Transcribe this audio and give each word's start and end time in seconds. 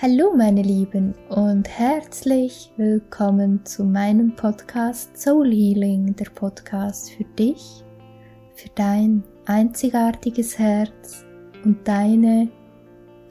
Hallo 0.00 0.34
meine 0.34 0.62
Lieben 0.62 1.14
und 1.28 1.68
herzlich 1.68 2.72
willkommen 2.76 3.64
zu 3.64 3.84
meinem 3.84 4.34
Podcast 4.34 5.16
Soul 5.16 5.52
Healing, 5.52 6.16
der 6.16 6.30
Podcast 6.30 7.12
für 7.12 7.24
dich, 7.24 7.84
für 8.54 8.68
dein 8.74 9.22
einzigartiges 9.44 10.58
Herz 10.58 11.24
und 11.64 11.86
deine 11.86 12.48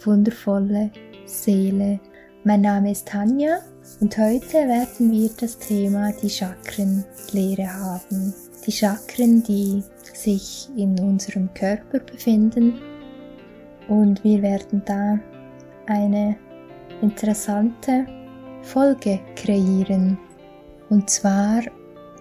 wundervolle 0.06 0.92
Seele. 1.26 2.00
Mein 2.44 2.62
Name 2.62 2.92
ist 2.92 3.08
Tanja 3.08 3.58
und 4.00 4.18
heute 4.18 4.54
werden 4.54 5.12
wir 5.12 5.32
das 5.40 5.58
Thema 5.58 6.14
die 6.22 6.30
Chakrenlehre 6.30 7.74
haben. 7.74 8.34
Die 8.66 8.72
Chakren, 8.72 9.44
die 9.44 9.84
sich 10.14 10.70
in 10.78 10.98
unserem 11.00 11.54
Körper 11.54 12.00
befinden 12.00 12.76
und 13.90 14.24
wir 14.24 14.42
werden 14.44 14.84
da 14.86 15.20
eine 15.88 16.38
interessante 17.02 18.06
Folge 18.62 19.20
kreieren. 19.36 20.18
Und 20.90 21.10
zwar 21.10 21.62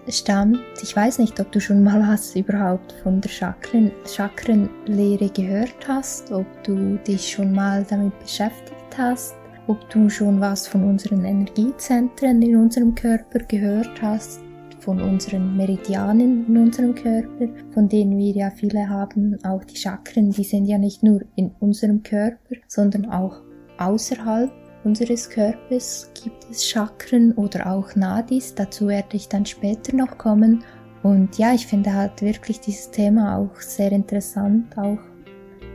stammt, 0.07 0.59
ich 0.81 0.95
weiß 0.95 1.19
nicht, 1.19 1.39
ob 1.39 1.51
du 1.51 1.59
schon 1.59 1.83
mal 1.83 2.01
was 2.07 2.35
überhaupt 2.35 2.93
von 3.03 3.21
der 3.21 3.29
Chakren, 3.29 3.91
Chakrenlehre 4.05 5.29
gehört 5.29 5.87
hast, 5.87 6.31
ob 6.31 6.45
du 6.63 6.97
dich 7.07 7.31
schon 7.31 7.53
mal 7.53 7.85
damit 7.89 8.17
beschäftigt 8.19 8.97
hast, 8.97 9.35
ob 9.67 9.89
du 9.89 10.09
schon 10.09 10.39
was 10.41 10.67
von 10.67 10.83
unseren 10.83 11.23
Energiezentren 11.25 12.41
in 12.41 12.55
unserem 12.55 12.95
Körper 12.95 13.39
gehört 13.39 14.01
hast, 14.01 14.41
von 14.79 14.99
unseren 14.99 15.55
Meridianen 15.55 16.47
in 16.47 16.57
unserem 16.57 16.95
Körper, 16.95 17.47
von 17.71 17.87
denen 17.87 18.17
wir 18.17 18.33
ja 18.33 18.49
viele 18.49 18.89
haben, 18.89 19.37
auch 19.43 19.63
die 19.63 19.77
Chakren, 19.77 20.31
die 20.31 20.43
sind 20.43 20.65
ja 20.65 20.77
nicht 20.77 21.03
nur 21.03 21.21
in 21.35 21.51
unserem 21.59 22.01
Körper, 22.01 22.55
sondern 22.67 23.05
auch 23.05 23.41
außerhalb 23.77 24.51
unseres 24.83 25.29
Körpers 25.29 26.09
gibt 26.21 26.49
es 26.49 26.65
Chakren 26.67 27.33
oder 27.33 27.71
auch 27.71 27.95
Nadis, 27.95 28.55
dazu 28.55 28.87
werde 28.87 29.15
ich 29.17 29.29
dann 29.29 29.45
später 29.45 29.95
noch 29.95 30.17
kommen. 30.17 30.63
Und 31.03 31.37
ja, 31.37 31.53
ich 31.53 31.67
finde 31.67 31.93
halt 31.93 32.21
wirklich 32.21 32.59
dieses 32.59 32.91
Thema 32.91 33.37
auch 33.37 33.55
sehr 33.59 33.91
interessant, 33.91 34.77
auch 34.77 34.99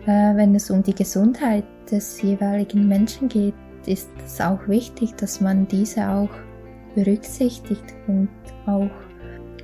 äh, 0.06 0.36
wenn 0.36 0.54
es 0.54 0.70
um 0.70 0.82
die 0.82 0.94
Gesundheit 0.94 1.64
des 1.90 2.20
jeweiligen 2.22 2.86
Menschen 2.86 3.28
geht, 3.28 3.54
ist 3.86 4.10
es 4.24 4.40
auch 4.40 4.66
wichtig, 4.68 5.14
dass 5.16 5.40
man 5.40 5.66
diese 5.68 6.08
auch 6.08 6.30
berücksichtigt 6.94 7.84
und 8.06 8.28
auch 8.66 8.90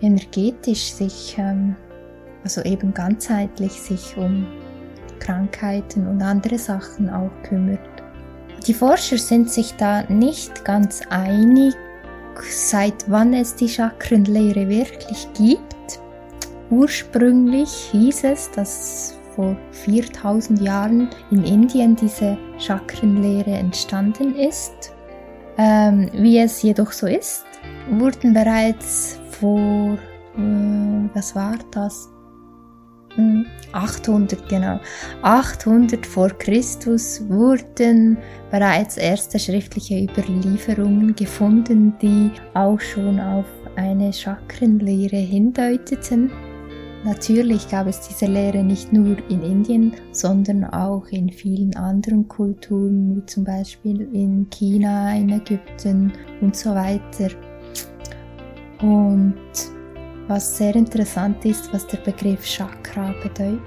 energetisch 0.00 0.92
sich, 0.92 1.36
ähm, 1.38 1.77
also 2.44 2.61
eben 2.62 2.92
ganzheitlich 2.92 3.72
sich 3.72 4.16
um 4.16 4.47
Krankheiten 5.20 6.06
und 6.06 6.20
andere 6.22 6.59
Sachen 6.59 7.09
auch 7.09 7.31
kümmert. 7.44 7.81
Die 8.66 8.74
Forscher 8.74 9.18
sind 9.18 9.50
sich 9.50 9.74
da 9.74 10.05
nicht 10.05 10.64
ganz 10.64 11.02
einig, 11.10 11.74
seit 12.48 13.10
wann 13.10 13.34
es 13.34 13.56
die 13.56 13.69
Chakrenlehre 13.69 14.69
wirklich 14.69 15.28
gibt. 15.34 16.00
Ursprünglich 16.70 17.70
hieß 17.91 18.24
es, 18.24 18.50
dass 18.52 19.19
vor 19.34 19.56
4000 19.72 20.60
Jahren 20.60 21.10
in 21.30 21.44
Indien 21.44 21.96
diese 21.96 22.38
Chakrenlehre 22.58 23.50
entstanden 23.50 24.36
ist. 24.36 24.92
Ähm, 25.58 26.08
wie 26.14 26.38
es 26.38 26.62
jedoch 26.62 26.92
so 26.92 27.06
ist, 27.06 27.44
wurden 27.91 28.32
bereits 28.32 29.19
vor, 29.41 29.98
äh, 30.36 31.08
was 31.14 31.34
war 31.34 31.58
das, 31.72 32.08
800, 33.72 34.41
hm, 34.41 34.48
genau. 34.48 34.80
800 35.22 36.06
vor 36.06 36.30
Christus 36.30 37.22
wurden 37.28 38.19
bereits 38.50 38.96
erste 38.96 39.38
schriftliche 39.38 40.02
Überlieferungen 40.02 41.14
gefunden, 41.14 41.94
die 42.00 42.30
auch 42.54 42.80
schon 42.80 43.20
auf 43.20 43.46
eine 43.77 44.12
Chakrenlehre 44.12 45.16
hindeuteten. 45.16 46.30
Natürlich 47.04 47.69
gab 47.69 47.88
es 47.88 48.00
diese 48.09 48.26
Lehre 48.26 48.62
nicht 48.62 48.92
nur 48.92 49.16
in 49.28 49.42
Indien, 49.42 49.92
sondern 50.12 50.64
auch 50.64 51.04
in 51.08 51.31
vielen 51.31 51.75
anderen 51.75 52.28
Kulturen, 52.28 53.16
wie 53.16 53.26
zum 53.26 53.42
Beispiel 53.42 54.08
in 54.12 54.48
China, 54.50 55.12
in 55.16 55.31
Ägypten 55.31 56.12
und 56.41 56.54
so 56.54 56.70
weiter. 56.70 57.31
Und 58.81 59.34
was 60.32 60.56
sehr 60.56 60.75
interessant 60.76 61.44
ist, 61.44 61.70
was 61.75 61.87
der 61.87 61.98
Begriff 61.98 62.43
Chakra 62.47 63.15
bedeutet. 63.22 63.60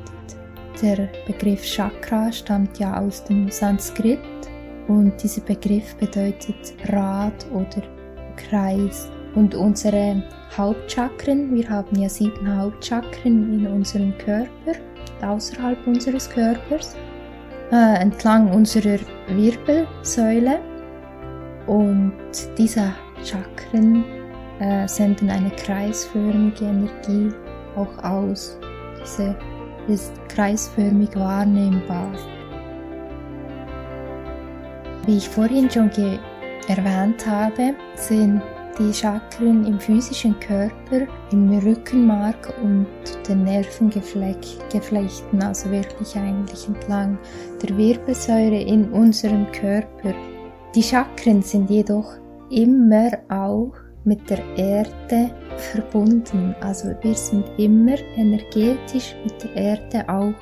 Der 0.81 1.09
Begriff 1.27 1.61
Chakra 1.61 2.31
stammt 2.31 2.79
ja 2.79 2.99
aus 2.99 3.23
dem 3.23 3.51
Sanskrit 3.51 4.19
und 4.87 5.13
dieser 5.21 5.41
Begriff 5.41 5.95
bedeutet 5.97 6.73
Rad 6.87 7.45
oder 7.51 7.83
Kreis. 8.35 9.07
Und 9.35 9.53
unsere 9.53 10.23
Hauptchakren, 10.57 11.53
wir 11.53 11.69
haben 11.69 11.99
ja 11.99 12.09
sieben 12.09 12.57
Hauptchakren 12.57 13.53
in 13.53 13.67
unserem 13.67 14.17
Körper, 14.17 14.79
außerhalb 15.21 15.85
unseres 15.85 16.27
Körpers, 16.27 16.95
äh, 17.71 18.01
entlang 18.01 18.51
unserer 18.51 18.97
Wirbelsäule. 19.27 20.59
Und 21.67 22.15
diese 22.57 22.91
Chakren 23.23 24.14
äh, 24.59 24.87
senden 24.87 25.29
eine 25.29 25.51
kreisförmige 25.51 26.65
Energie 26.65 27.33
auch 27.75 28.03
aus. 28.03 28.57
Diese 29.01 29.35
ist 29.87 30.13
kreisförmig 30.29 31.15
wahrnehmbar. 31.15 32.11
Wie 35.05 35.17
ich 35.17 35.29
vorhin 35.29 35.69
schon 35.69 35.91
erwähnt 36.67 37.25
habe, 37.27 37.75
sind 37.95 38.41
die 38.79 38.93
Chakren 38.93 39.65
im 39.65 39.79
physischen 39.79 40.37
Körper, 40.39 41.07
im 41.31 41.57
Rückenmark 41.59 42.53
und 42.61 42.87
den 43.27 43.43
Nervengeflechten, 43.43 45.41
also 45.41 45.71
wirklich 45.71 46.15
eigentlich 46.17 46.67
entlang 46.67 47.17
der 47.61 47.77
Wirbelsäule 47.77 48.61
in 48.61 48.91
unserem 48.91 49.49
Körper. 49.51 50.13
Die 50.73 50.83
Chakren 50.83 51.41
sind 51.41 51.69
jedoch 51.69 52.17
immer 52.49 53.11
auch 53.29 53.73
mit 54.05 54.29
der 54.29 54.39
Erde 54.55 55.31
verbunden. 55.57 56.55
Also 56.61 56.89
wir 57.01 57.15
sind 57.15 57.45
immer 57.57 57.97
energetisch 58.15 59.15
mit 59.23 59.43
der 59.43 59.55
Erde 59.55 60.07
auch 60.07 60.33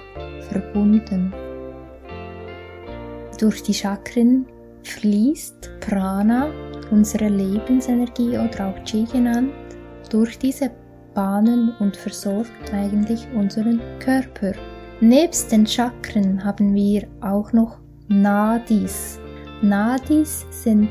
verbunden. 0.50 1.34
Durch 3.40 3.63
die 3.63 3.73
Chakren 3.73 4.46
fließt 4.84 5.72
Prana, 5.79 6.50
unsere 6.91 7.29
Lebensenergie 7.29 8.38
oder 8.38 8.68
auch 8.68 8.84
Chi 8.84 9.06
genannt, 9.06 9.52
durch 10.09 10.38
diese 10.38 10.69
Bahnen 11.13 11.73
und 11.79 11.96
versorgt 11.96 12.73
eigentlich 12.73 13.28
unseren 13.35 13.81
Körper. 14.00 14.53
Nebst 15.00 15.52
den 15.52 15.66
Chakren 15.66 16.44
haben 16.44 16.73
wir 16.73 17.07
auch 17.22 17.52
noch 17.53 17.79
Nadis. 18.07 19.19
Nadis 19.62 20.46
sind 20.50 20.90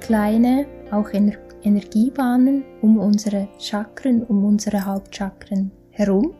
kleine, 0.00 0.66
auch 0.90 1.12
energetische 1.12 1.45
Energiebahnen 1.66 2.64
um 2.80 2.96
unsere 2.98 3.48
Chakren, 3.58 4.22
um 4.22 4.44
unsere 4.44 4.86
Hauptchakren 4.86 5.72
herum. 5.90 6.32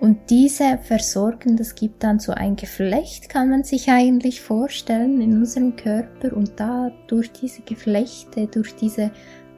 Und 0.00 0.18
diese 0.30 0.78
versorgen, 0.78 1.56
das 1.56 1.74
gibt 1.74 2.02
dann 2.02 2.18
so 2.18 2.32
ein 2.32 2.56
Geflecht, 2.56 3.28
kann 3.28 3.50
man 3.50 3.62
sich 3.62 3.90
eigentlich 3.90 4.40
vorstellen 4.40 5.20
in 5.20 5.34
unserem 5.34 5.76
Körper. 5.76 6.34
Und 6.34 6.58
da 6.58 6.90
durch 7.06 7.30
diese 7.30 7.60
Geflechte, 7.62 8.48
durch 8.48 8.74
diese 8.74 9.12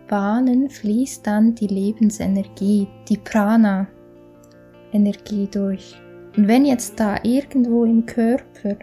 Bahnen 0.09 0.69
fließt 0.69 1.27
dann 1.27 1.55
die 1.55 1.69
Lebensenergie, 1.69 2.87
die 3.09 3.17
Prana-Energie 3.17 5.49
durch. 5.51 5.97
Und 6.37 6.49
wenn 6.49 6.67
jetzt 6.67 7.01
da 7.01 7.17
irgendwo 7.23 7.85
im 7.85 8.05
Körper, 8.05 8.77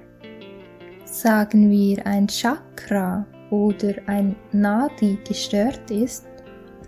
sagen 1.05 1.69
wir 1.69 2.07
ein 2.07 2.27
Chakra 2.27 3.27
oder 3.51 3.93
ein 4.07 4.35
Nadi 4.51 5.17
gestört 5.27 5.89
ist, 5.89 6.25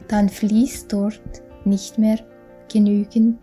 dann 0.08 0.30
fließt 0.30 0.92
dort 0.92 1.22
nicht 1.66 1.98
mehr 1.98 2.19
genügend 2.72 3.40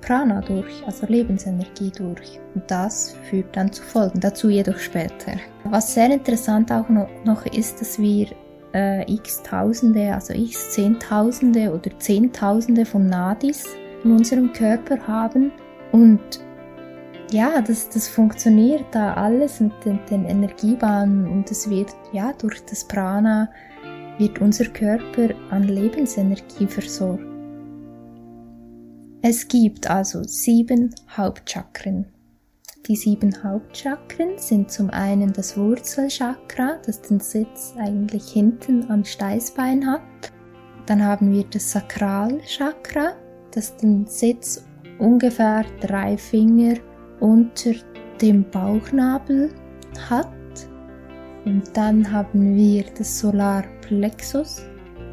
Prana 0.00 0.40
durch, 0.40 0.84
also 0.84 1.06
Lebensenergie 1.06 1.92
durch. 1.96 2.40
Und 2.54 2.68
das 2.70 3.14
führt 3.30 3.56
dann 3.56 3.72
zu 3.72 3.82
Folgen, 3.82 4.20
dazu 4.20 4.48
jedoch 4.50 4.78
später. 4.78 5.32
Was 5.64 5.94
sehr 5.94 6.10
interessant 6.10 6.72
auch 6.72 6.88
noch 6.88 7.46
ist, 7.46 7.80
dass 7.80 7.98
wir 7.98 8.26
äh, 8.74 9.10
x 9.12 9.42
Tausende, 9.42 10.12
also 10.12 10.34
x 10.34 10.72
Zehntausende 10.72 11.72
oder 11.72 11.96
Zehntausende 11.98 12.84
von 12.84 13.06
Nadis 13.06 13.64
in 14.04 14.12
unserem 14.12 14.52
Körper 14.52 14.98
haben 15.06 15.52
und 15.92 16.20
ja, 17.32 17.60
das, 17.60 17.88
das 17.88 18.08
funktioniert 18.08 18.84
da 18.92 19.14
alles 19.14 19.60
mit 19.60 19.72
den, 19.84 19.98
den 20.10 20.24
Energiebahnen 20.24 21.26
und 21.28 21.50
es 21.50 21.68
wird, 21.68 21.94
ja, 22.12 22.32
durch 22.32 22.64
das 22.64 22.86
Prana 22.86 23.50
wird 24.18 24.40
unser 24.40 24.66
Körper 24.66 25.30
an 25.50 25.64
Lebensenergie 25.64 26.66
versorgt. 26.66 27.24
Es 29.22 29.46
gibt 29.46 29.88
also 29.88 30.22
sieben 30.24 30.94
Hauptchakren. 31.16 32.06
die 32.88 32.96
sieben 32.96 33.44
Hauptchakren 33.44 34.36
sind 34.38 34.72
zum 34.72 34.90
einen 34.90 35.32
das 35.32 35.56
Wurzelchakra, 35.56 36.78
das 36.84 37.00
den 37.00 37.20
Sitz 37.20 37.74
eigentlich 37.78 38.32
hinten 38.32 38.90
am 38.90 39.04
Steißbein 39.04 39.86
hat. 39.86 40.02
Dann 40.86 41.04
haben 41.04 41.30
wir 41.30 41.44
das 41.44 41.70
Sakralchakra, 41.70 43.12
das 43.52 43.76
den 43.76 44.06
Sitz 44.06 44.64
ungefähr 44.98 45.64
drei 45.80 46.16
Finger 46.16 46.74
unter 47.22 47.72
dem 48.20 48.44
Bauchnabel 48.50 49.50
hat. 50.10 50.28
Und 51.44 51.76
dann 51.76 52.10
haben 52.10 52.56
wir 52.56 52.84
das 52.98 53.20
Solarplexus 53.20 54.62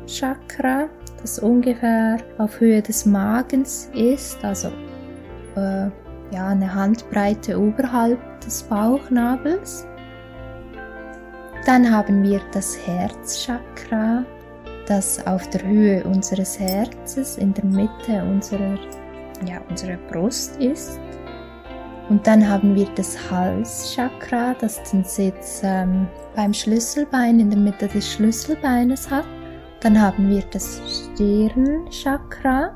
Chakra, 0.06 0.89
das 1.21 1.39
ungefähr 1.39 2.17
auf 2.39 2.59
Höhe 2.59 2.81
des 2.81 3.06
Magens 3.06 3.89
ist, 3.94 4.44
also 4.44 4.69
äh, 5.56 5.89
ja, 6.31 6.47
eine 6.47 6.73
Handbreite 6.73 7.59
oberhalb 7.59 8.19
des 8.41 8.63
Bauchnabels. 8.63 9.85
Dann 11.65 11.91
haben 11.91 12.23
wir 12.23 12.41
das 12.51 12.77
Herzchakra, 12.88 14.25
das 14.88 15.25
auf 15.27 15.47
der 15.50 15.63
Höhe 15.67 16.03
unseres 16.06 16.59
Herzes 16.59 17.38
in 17.38 17.53
der 17.53 17.65
Mitte 17.65 18.23
unserer, 18.23 18.79
ja, 19.45 19.61
unserer 19.69 19.97
Brust 20.09 20.57
ist. 20.57 21.00
Und 22.09 22.25
dann 22.25 22.47
haben 22.47 22.73
wir 22.73 22.88
das 22.95 23.17
Halschakra, 23.29 24.56
das 24.59 24.81
den 24.91 25.03
Sitz 25.03 25.61
ähm, 25.63 26.07
beim 26.35 26.53
Schlüsselbein 26.53 27.39
in 27.39 27.51
der 27.51 27.59
Mitte 27.59 27.88
des 27.88 28.13
Schlüsselbeines 28.13 29.09
hat. 29.11 29.25
Dann 29.81 30.00
haben 30.00 30.27
wir 30.27 30.44
das 30.51 30.81
Stirnchakra, 30.88 32.71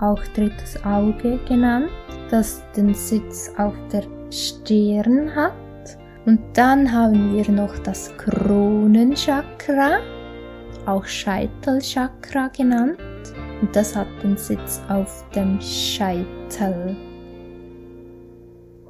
auch 0.00 0.20
drittes 0.34 0.82
Auge 0.84 1.38
genannt, 1.46 1.90
das 2.30 2.62
den 2.74 2.94
Sitz 2.94 3.52
auf 3.58 3.74
der 3.92 4.04
Stirn 4.32 5.34
hat. 5.34 5.52
Und 6.24 6.40
dann 6.54 6.90
haben 6.90 7.34
wir 7.34 7.48
noch 7.50 7.78
das 7.80 8.10
Kronenchakra, 8.16 9.98
auch 10.86 11.04
Scheitelchakra 11.04 12.48
genannt. 12.56 12.98
Und 13.60 13.74
das 13.76 13.94
hat 13.94 14.08
den 14.22 14.36
Sitz 14.36 14.80
auf 14.88 15.24
dem 15.34 15.60
Scheitel. 15.60 16.96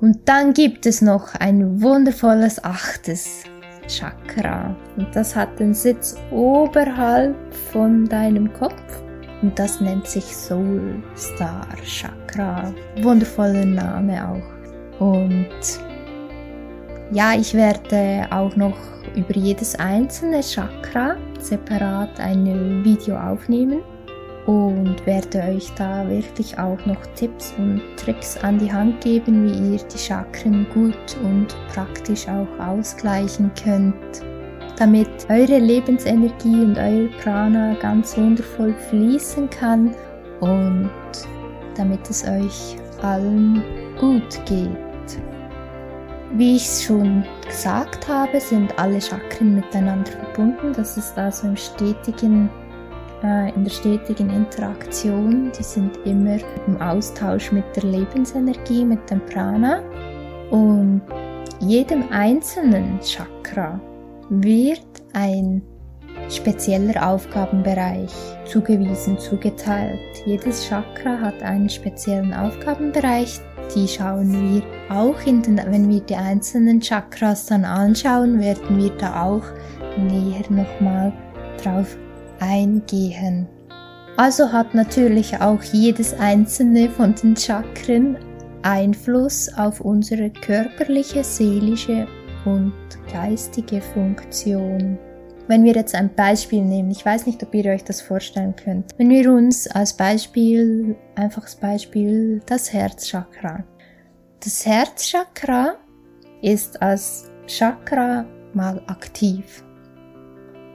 Und 0.00 0.28
dann 0.28 0.52
gibt 0.52 0.86
es 0.86 1.02
noch 1.02 1.34
ein 1.34 1.82
wundervolles 1.82 2.62
achtes 2.62 3.42
Chakra. 3.88 4.76
Und 4.96 5.14
das 5.14 5.34
hat 5.34 5.58
den 5.58 5.74
Sitz 5.74 6.16
oberhalb 6.30 7.36
von 7.72 8.04
deinem 8.04 8.52
Kopf. 8.52 9.02
Und 9.42 9.58
das 9.58 9.80
nennt 9.80 10.06
sich 10.06 10.24
Soul 10.24 11.02
Star 11.16 11.66
Chakra. 11.84 12.72
Wundervoller 13.02 13.64
Name 13.64 14.28
auch. 14.28 15.00
Und 15.00 15.48
ja, 17.10 17.34
ich 17.34 17.54
werde 17.54 18.26
auch 18.30 18.54
noch 18.56 18.76
über 19.16 19.34
jedes 19.34 19.74
einzelne 19.76 20.40
Chakra 20.42 21.16
separat 21.40 22.20
ein 22.20 22.84
Video 22.84 23.16
aufnehmen 23.16 23.80
und 24.48 25.04
werde 25.04 25.42
euch 25.42 25.70
da 25.74 26.08
wirklich 26.08 26.58
auch 26.58 26.78
noch 26.86 27.04
Tipps 27.16 27.52
und 27.58 27.82
Tricks 27.98 28.38
an 28.38 28.58
die 28.58 28.72
Hand 28.72 29.02
geben, 29.02 29.44
wie 29.44 29.74
ihr 29.74 29.78
die 29.78 29.98
Chakren 29.98 30.66
gut 30.72 31.16
und 31.22 31.48
praktisch 31.74 32.26
auch 32.28 32.48
ausgleichen 32.58 33.50
könnt, 33.62 34.24
damit 34.78 35.10
eure 35.28 35.58
Lebensenergie 35.58 36.62
und 36.62 36.78
euer 36.78 37.10
Prana 37.22 37.74
ganz 37.74 38.16
wundervoll 38.16 38.72
fließen 38.88 39.50
kann 39.50 39.94
und 40.40 40.90
damit 41.76 42.08
es 42.08 42.24
euch 42.26 42.78
allen 43.02 43.62
gut 44.00 44.40
geht. 44.46 45.20
Wie 46.32 46.56
ich 46.56 46.86
schon 46.86 47.22
gesagt 47.46 48.08
habe, 48.08 48.40
sind 48.40 48.78
alle 48.78 48.98
Chakren 48.98 49.56
miteinander 49.56 50.10
verbunden. 50.10 50.72
Das 50.74 50.96
ist 50.96 51.18
also 51.18 51.48
im 51.48 51.56
stetigen 51.56 52.48
äh, 53.22 53.54
in 53.54 53.64
der 53.64 53.70
stetigen 53.70 54.30
Interaktion. 54.30 55.50
Die 55.58 55.62
sind 55.62 55.96
immer 56.04 56.38
im 56.66 56.80
Austausch 56.80 57.52
mit 57.52 57.64
der 57.76 57.84
Lebensenergie, 57.84 58.84
mit 58.84 59.10
dem 59.10 59.24
Prana. 59.26 59.82
Und 60.50 61.02
jedem 61.60 62.04
einzelnen 62.10 63.00
Chakra 63.00 63.80
wird 64.30 64.86
ein 65.12 65.62
spezieller 66.30 67.08
Aufgabenbereich 67.08 68.12
zugewiesen, 68.44 69.18
zugeteilt. 69.18 70.00
Jedes 70.26 70.68
Chakra 70.68 71.18
hat 71.20 71.42
einen 71.42 71.68
speziellen 71.68 72.32
Aufgabenbereich. 72.34 73.40
Die 73.74 73.86
schauen 73.86 74.54
wir 74.54 74.62
auch 74.94 75.20
in 75.26 75.42
den, 75.42 75.58
wenn 75.58 75.88
wir 75.90 76.00
die 76.00 76.16
einzelnen 76.16 76.80
Chakras 76.80 77.46
dann 77.46 77.64
anschauen, 77.64 78.40
werden 78.40 78.78
wir 78.78 78.90
da 78.96 79.24
auch 79.24 79.44
näher 79.98 80.44
nochmal 80.48 81.12
drauf 81.62 81.96
eingehen. 82.40 83.46
Also 84.16 84.52
hat 84.52 84.74
natürlich 84.74 85.40
auch 85.40 85.62
jedes 85.62 86.12
einzelne 86.18 86.90
von 86.90 87.14
den 87.14 87.36
Chakren 87.36 88.16
Einfluss 88.62 89.48
auf 89.56 89.80
unsere 89.80 90.30
körperliche, 90.30 91.22
seelische 91.22 92.06
und 92.44 92.72
geistige 93.12 93.80
Funktion. 93.80 94.98
Wenn 95.46 95.64
wir 95.64 95.74
jetzt 95.74 95.94
ein 95.94 96.14
Beispiel 96.14 96.62
nehmen, 96.62 96.90
ich 96.90 97.06
weiß 97.06 97.26
nicht, 97.26 97.42
ob 97.42 97.54
ihr 97.54 97.70
euch 97.72 97.84
das 97.84 98.02
vorstellen 98.02 98.54
könnt. 98.54 98.92
Wenn 98.98 99.08
wir 99.08 99.32
uns 99.32 99.66
als 99.66 99.96
Beispiel, 99.96 100.94
einfaches 101.14 101.56
Beispiel, 101.56 102.42
das 102.44 102.72
Herzchakra. 102.72 103.64
Das 104.40 104.66
Herzchakra 104.66 105.76
ist 106.42 106.82
als 106.82 107.30
Chakra 107.46 108.26
mal 108.52 108.82
aktiv. 108.88 109.64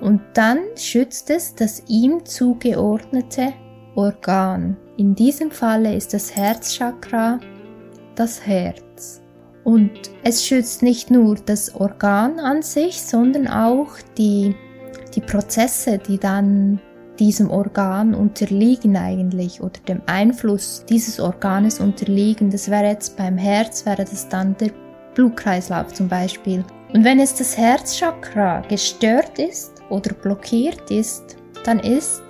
Und 0.03 0.19
dann 0.33 0.59
schützt 0.75 1.29
es 1.29 1.55
das 1.55 1.83
ihm 1.87 2.25
zugeordnete 2.25 3.53
Organ. 3.95 4.75
In 4.97 5.15
diesem 5.15 5.49
Falle 5.49 5.95
ist 5.95 6.13
das 6.13 6.35
Herzchakra 6.35 7.39
das 8.13 8.45
Herz. 8.45 9.21
Und 9.63 9.91
es 10.25 10.45
schützt 10.45 10.83
nicht 10.83 11.09
nur 11.09 11.35
das 11.35 11.73
Organ 11.75 12.37
an 12.41 12.63
sich, 12.63 13.01
sondern 13.01 13.47
auch 13.47 13.91
die, 14.17 14.53
die 15.15 15.21
Prozesse, 15.21 15.99
die 15.99 16.17
dann 16.17 16.81
diesem 17.17 17.49
Organ 17.49 18.13
unterliegen 18.13 18.97
eigentlich 18.97 19.61
oder 19.61 19.79
dem 19.87 20.01
Einfluss 20.07 20.83
dieses 20.89 21.21
Organes 21.21 21.79
unterliegen. 21.79 22.49
Das 22.49 22.69
wäre 22.69 22.87
jetzt 22.87 23.15
beim 23.15 23.37
Herz, 23.37 23.85
wäre 23.85 24.03
das 24.03 24.27
dann 24.27 24.57
der 24.57 24.71
Blutkreislauf 25.15 25.93
zum 25.93 26.09
Beispiel. 26.09 26.65
Und 26.91 27.05
wenn 27.05 27.21
es 27.21 27.35
das 27.35 27.57
Herzchakra 27.57 28.61
gestört 28.67 29.39
ist, 29.39 29.72
oder 29.93 30.13
blockiert 30.13 30.89
ist, 30.89 31.37
dann 31.63 31.79
ist 31.79 32.23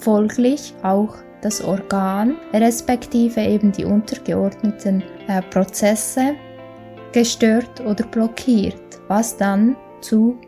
folglich 0.00 0.74
auch 0.82 1.14
das 1.42 1.62
Organ 1.62 2.36
respektive 2.52 3.40
eben 3.40 3.72
die 3.72 3.84
untergeordneten 3.84 5.02
äh, 5.28 5.42
Prozesse 5.42 6.34
gestört 7.12 7.80
oder 7.80 8.04
blockiert, 8.06 9.00
was 9.08 9.36
dann 9.36 9.76
zu 10.00 10.38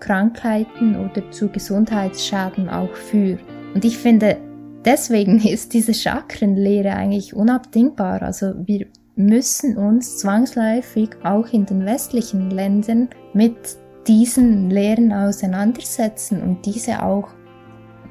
Krankheiten 0.00 0.96
oder 0.96 1.30
zu 1.30 1.48
Gesundheitsschäden 1.48 2.68
auch 2.68 2.94
führt. 2.94 3.40
Und 3.74 3.84
ich 3.84 3.98
finde, 3.98 4.38
deswegen 4.84 5.38
ist 5.46 5.72
diese 5.72 5.94
Chakrenlehre 5.94 6.90
eigentlich 6.90 7.34
unabdingbar. 7.34 8.22
Also 8.22 8.52
wir 8.66 8.86
müssen 9.16 9.76
uns 9.76 10.18
zwangsläufig 10.18 11.10
auch 11.22 11.46
in 11.52 11.66
den 11.66 11.86
westlichen 11.86 12.50
Ländern 12.50 13.08
mit 13.32 13.78
diesen 14.06 14.70
Lehren 14.70 15.12
auseinandersetzen 15.12 16.42
und 16.42 16.66
diese 16.66 17.02
auch 17.02 17.28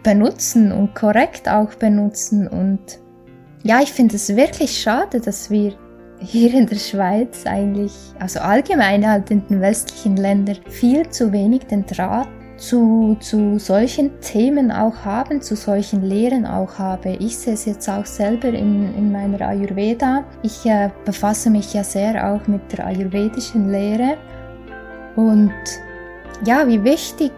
benutzen 0.04 0.72
und 0.72 0.94
korrekt 0.94 1.48
auch 1.48 1.74
benutzen. 1.76 2.48
Und 2.48 3.00
ja, 3.64 3.82
ich 3.82 3.94
finde 3.94 4.16
es 4.16 4.36
wirklich 4.36 4.82
schade, 4.82 5.20
dass 5.22 5.50
wir 5.50 5.74
hier 6.20 6.54
in 6.54 6.68
der 6.68 6.78
Schweiz 6.78 7.46
eigentlich, 7.46 7.94
also 8.20 8.40
allgemein 8.40 9.08
halt 9.08 9.32
in 9.32 9.46
den 9.48 9.62
westlichen 9.62 10.18
Ländern, 10.18 10.58
viel 10.70 11.10
zu 11.10 11.32
wenig 11.32 11.66
den 11.66 11.86
Draht 11.86 12.28
zu, 12.58 13.18
zu 13.20 13.60
solchen 13.60 14.20
Themen 14.22 14.72
auch 14.72 14.96
haben, 15.04 15.42
zu 15.42 15.56
solchen 15.56 16.04
Lehren 16.04 16.46
auch 16.46 16.78
habe. 16.78 17.18
Ich 17.20 17.38
sehe 17.38 17.56
es 17.56 17.66
jetzt 17.66 17.90
auch 17.90 18.06
selber 18.06 18.50
in, 18.50 18.96
in 18.96 19.12
meiner 19.12 19.42
Ayurveda. 19.42 20.24
Ich 20.44 20.66
äh, 20.66 20.90
befasse 21.04 21.50
mich 21.50 21.74
ja 21.74 21.84
sehr 21.84 22.32
auch 22.32 22.48
mit 22.48 22.62
der 22.72 22.86
ayurvedischen 22.86 23.70
Lehre 23.70 24.18
und 25.16 25.54
ja, 26.46 26.68
wie 26.68 26.84
wichtig 26.84 27.32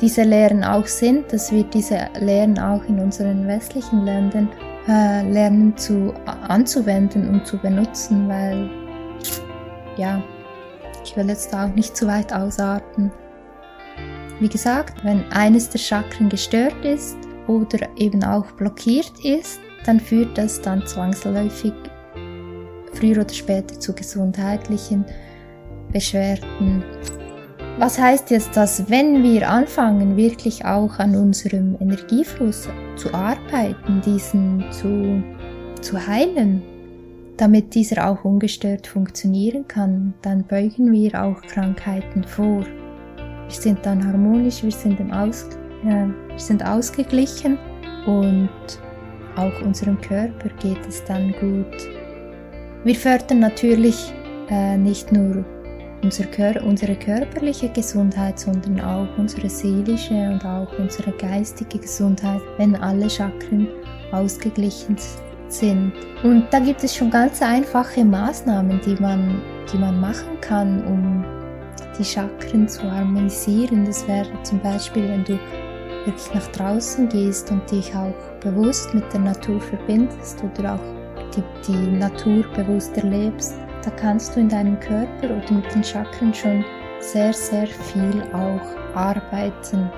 diese 0.00 0.22
Lehren 0.22 0.62
auch 0.62 0.86
sind, 0.86 1.32
dass 1.32 1.50
wir 1.50 1.64
diese 1.64 2.08
Lehren 2.20 2.58
auch 2.58 2.84
in 2.84 3.00
unseren 3.00 3.46
westlichen 3.46 4.04
Ländern 4.04 4.48
äh, 4.88 5.28
lernen 5.30 5.76
zu 5.76 6.14
anzuwenden 6.48 7.28
und 7.28 7.46
zu 7.46 7.58
benutzen, 7.58 8.28
weil 8.28 8.70
ja, 9.96 10.22
ich 11.02 11.16
will 11.16 11.28
jetzt 11.28 11.54
auch 11.54 11.74
nicht 11.74 11.96
zu 11.96 12.06
weit 12.06 12.32
ausarten. 12.32 13.10
Wie 14.38 14.48
gesagt, 14.48 15.02
wenn 15.02 15.24
eines 15.32 15.70
der 15.70 15.78
Chakren 15.78 16.28
gestört 16.28 16.84
ist 16.84 17.16
oder 17.46 17.88
eben 17.96 18.22
auch 18.22 18.50
blockiert 18.52 19.12
ist, 19.24 19.60
dann 19.86 19.98
führt 19.98 20.36
das 20.36 20.60
dann 20.60 20.86
zwangsläufig 20.86 21.72
früher 22.92 23.22
oder 23.22 23.32
später 23.32 23.78
zu 23.78 23.94
gesundheitlichen 23.94 25.04
Beschwerden. 25.92 26.84
Was 27.78 27.98
heißt 27.98 28.30
jetzt, 28.30 28.56
dass 28.56 28.88
wenn 28.88 29.22
wir 29.22 29.50
anfangen, 29.50 30.16
wirklich 30.16 30.64
auch 30.64 30.98
an 30.98 31.14
unserem 31.14 31.76
Energiefluss 31.78 32.70
zu 32.96 33.12
arbeiten, 33.12 34.00
diesen 34.00 34.64
zu, 34.70 35.22
zu 35.82 36.06
heilen, 36.06 36.62
damit 37.36 37.74
dieser 37.74 38.08
auch 38.08 38.24
ungestört 38.24 38.86
funktionieren 38.86 39.68
kann, 39.68 40.14
dann 40.22 40.44
beugen 40.44 40.90
wir 40.90 41.22
auch 41.22 41.42
Krankheiten 41.42 42.24
vor. 42.24 42.64
Wir 42.64 43.50
sind 43.50 43.84
dann 43.84 44.06
harmonisch, 44.06 44.62
wir 44.62 44.72
sind, 44.72 44.98
im 44.98 45.10
Aus, 45.10 45.46
äh, 45.84 46.06
wir 46.30 46.38
sind 46.38 46.64
ausgeglichen 46.64 47.58
und 48.06 48.48
auch 49.36 49.60
unserem 49.60 50.00
Körper 50.00 50.48
geht 50.60 50.86
es 50.88 51.04
dann 51.04 51.32
gut. 51.32 51.76
Wir 52.84 52.94
fördern 52.94 53.40
natürlich 53.40 54.14
äh, 54.48 54.78
nicht 54.78 55.12
nur 55.12 55.44
unser 56.06 56.26
Kör 56.26 56.62
unsere 56.62 56.94
körperliche 56.94 57.68
Gesundheit, 57.68 58.38
sondern 58.38 58.80
auch 58.80 59.08
unsere 59.18 59.50
seelische 59.50 60.14
und 60.14 60.44
auch 60.44 60.68
unsere 60.78 61.10
geistige 61.10 61.80
Gesundheit, 61.80 62.40
wenn 62.58 62.76
alle 62.76 63.10
Chakren 63.10 63.66
ausgeglichen 64.12 64.96
sind. 65.48 65.92
Und 66.22 66.46
da 66.52 66.60
gibt 66.60 66.84
es 66.84 66.94
schon 66.94 67.10
ganz 67.10 67.42
einfache 67.42 68.04
Maßnahmen, 68.04 68.80
die 68.86 68.94
man, 69.02 69.42
die 69.72 69.78
man 69.78 70.00
machen 70.00 70.40
kann, 70.40 70.84
um 70.86 71.24
die 71.98 72.04
Chakren 72.04 72.68
zu 72.68 72.88
harmonisieren. 72.88 73.84
Das 73.86 74.06
wäre 74.06 74.30
zum 74.44 74.60
Beispiel, 74.60 75.08
wenn 75.08 75.24
du 75.24 75.36
wirklich 76.04 76.32
nach 76.34 76.46
draußen 76.52 77.08
gehst 77.08 77.50
und 77.50 77.68
dich 77.68 77.92
auch 77.96 78.14
bewusst 78.38 78.94
mit 78.94 79.12
der 79.12 79.22
Natur 79.22 79.60
verbindest 79.60 80.40
oder 80.44 80.76
auch 80.76 81.34
die, 81.34 81.42
die 81.66 81.96
Natur 81.98 82.44
bewusst 82.54 82.96
erlebst, 82.96 83.58
da 83.86 83.92
kannst 83.92 84.34
du 84.34 84.40
in 84.40 84.48
deinem 84.48 84.78
Körper 84.80 85.24
oder 85.24 85.52
mit 85.52 85.72
den 85.72 85.84
Chakren 85.84 86.34
schon 86.34 86.64
sehr, 86.98 87.32
sehr 87.32 87.68
viel 87.68 88.22
auch 88.32 88.96
arbeiten. 88.96 89.88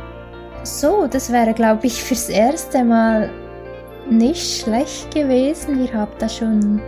So, 0.62 1.06
das 1.06 1.32
wäre, 1.32 1.54
glaube 1.54 1.86
ich, 1.86 2.02
fürs 2.02 2.28
erste 2.28 2.84
Mal 2.84 3.30
nicht 4.10 4.62
schlecht 4.62 5.14
gewesen. 5.14 5.82
Ihr 5.82 5.94
habt 5.94 6.20
da 6.20 6.28
schon 6.28 6.82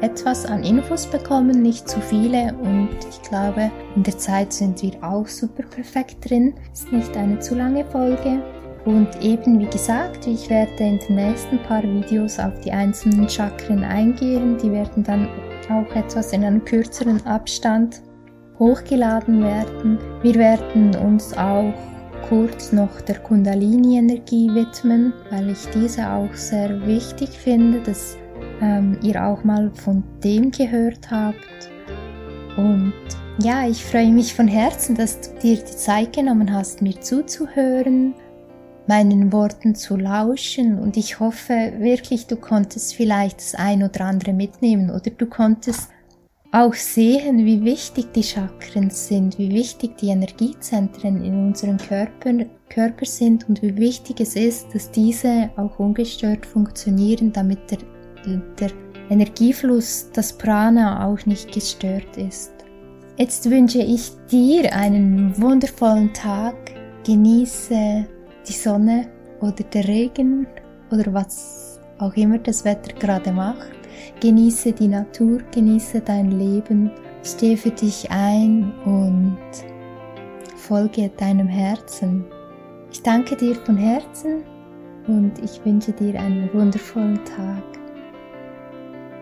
etwas 0.00 0.46
an 0.46 0.62
Infos 0.62 1.06
bekommen, 1.06 1.62
nicht 1.62 1.88
zu 1.88 2.00
viele 2.00 2.54
und 2.62 2.90
ich 3.08 3.22
glaube, 3.28 3.70
in 3.96 4.02
der 4.02 4.16
Zeit 4.16 4.52
sind 4.52 4.82
wir 4.82 4.92
auch 5.02 5.26
super 5.26 5.64
perfekt 5.64 6.30
drin. 6.30 6.54
Ist 6.72 6.92
nicht 6.92 7.16
eine 7.16 7.40
zu 7.40 7.56
lange 7.56 7.84
Folge. 7.86 8.40
Und 8.84 9.08
eben 9.20 9.58
wie 9.58 9.66
gesagt, 9.66 10.28
ich 10.28 10.48
werde 10.48 10.84
in 10.84 11.00
den 11.00 11.16
nächsten 11.16 11.58
paar 11.64 11.82
Videos 11.82 12.38
auf 12.38 12.52
die 12.60 12.70
einzelnen 12.70 13.28
Chakren 13.28 13.82
eingehen. 13.82 14.58
Die 14.58 14.70
werden 14.70 15.02
dann 15.02 15.28
auch 15.70 15.94
etwas 15.94 16.32
in 16.32 16.44
einem 16.44 16.64
kürzeren 16.64 17.24
Abstand 17.26 18.02
hochgeladen 18.58 19.42
werden. 19.42 19.98
Wir 20.22 20.34
werden 20.36 20.94
uns 20.96 21.36
auch 21.36 21.74
kurz 22.28 22.72
noch 22.72 23.00
der 23.02 23.18
Kundalini-Energie 23.18 24.48
widmen, 24.54 25.12
weil 25.30 25.50
ich 25.50 25.68
diese 25.74 26.08
auch 26.08 26.32
sehr 26.34 26.86
wichtig 26.86 27.30
finde, 27.30 27.80
dass 27.80 28.16
ähm, 28.60 28.98
ihr 29.02 29.22
auch 29.24 29.44
mal 29.44 29.70
von 29.74 30.02
dem 30.24 30.50
gehört 30.50 31.10
habt. 31.10 31.70
Und 32.56 32.92
ja, 33.38 33.68
ich 33.68 33.84
freue 33.84 34.10
mich 34.10 34.34
von 34.34 34.48
Herzen, 34.48 34.96
dass 34.96 35.20
du 35.20 35.38
dir 35.40 35.56
die 35.56 35.64
Zeit 35.64 36.14
genommen 36.14 36.52
hast, 36.52 36.80
mir 36.80 36.98
zuzuhören, 37.00 38.14
meinen 38.88 39.32
Worten 39.32 39.74
zu 39.74 39.96
lauschen 39.96 40.78
und 40.78 40.96
ich 40.96 41.20
hoffe 41.20 41.72
wirklich, 41.78 42.26
du 42.26 42.36
konntest 42.36 42.94
vielleicht 42.94 43.38
das 43.38 43.54
ein 43.54 43.82
oder 43.82 44.02
andere 44.02 44.32
mitnehmen 44.32 44.90
oder 44.90 45.10
du 45.10 45.26
konntest 45.26 45.90
auch 46.52 46.74
sehen, 46.74 47.44
wie 47.44 47.64
wichtig 47.64 48.12
die 48.14 48.22
Chakren 48.22 48.90
sind, 48.90 49.38
wie 49.38 49.50
wichtig 49.50 49.98
die 49.98 50.08
Energiezentren 50.08 51.22
in 51.22 51.48
unserem 51.48 51.76
Körper, 51.76 52.46
Körper 52.68 53.04
sind 53.04 53.48
und 53.48 53.60
wie 53.62 53.76
wichtig 53.76 54.20
es 54.20 54.36
ist, 54.36 54.74
dass 54.74 54.90
diese 54.90 55.50
auch 55.56 55.78
ungestört 55.78 56.46
funktionieren, 56.46 57.32
damit 57.32 57.58
der, 57.70 57.78
der 58.58 58.70
Energiefluss, 59.10 60.10
das 60.12 60.32
Prana 60.32 61.06
auch 61.06 61.26
nicht 61.26 61.52
gestört 61.52 62.16
ist. 62.16 62.52
Jetzt 63.18 63.48
wünsche 63.48 63.78
ich 63.78 64.10
dir 64.30 64.74
einen 64.74 65.40
wundervollen 65.40 66.12
Tag, 66.12 66.54
genieße 67.04 68.06
die 68.48 68.52
Sonne 68.52 69.08
oder 69.40 69.64
der 69.64 69.86
Regen 69.86 70.46
oder 70.90 71.12
was 71.12 71.80
auch 71.98 72.14
immer 72.14 72.38
das 72.38 72.64
Wetter 72.64 72.92
gerade 72.98 73.32
macht. 73.32 73.72
Genieße 74.20 74.72
die 74.72 74.88
Natur, 74.88 75.40
genieße 75.52 76.00
dein 76.00 76.30
Leben, 76.30 76.90
steh 77.22 77.56
für 77.56 77.70
dich 77.70 78.10
ein 78.10 78.72
und 78.84 79.38
folge 80.56 81.10
deinem 81.16 81.48
Herzen. 81.48 82.24
Ich 82.92 83.02
danke 83.02 83.36
dir 83.36 83.54
von 83.54 83.76
Herzen 83.76 84.42
und 85.06 85.32
ich 85.42 85.64
wünsche 85.64 85.92
dir 85.92 86.18
einen 86.18 86.52
wundervollen 86.52 87.20
Tag. 87.24 87.64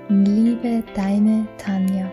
Liebe 0.09 0.83
deine 0.95 1.47
Tanja. 1.59 2.11